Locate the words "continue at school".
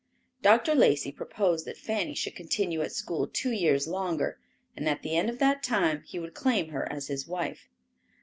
2.35-3.27